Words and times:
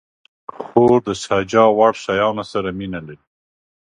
خور 0.59 0.97
د 1.07 1.09
سجاوړ 1.25 1.93
شیانو 2.03 2.43
سره 2.51 2.69
مینه 2.79 2.99
لري. 3.07 3.19